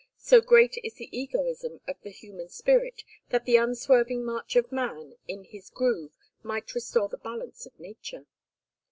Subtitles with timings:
[0.17, 5.13] so great is the egoism of the human spirit that the unswerving march of man
[5.27, 8.25] in his groove might restore the balance of nature.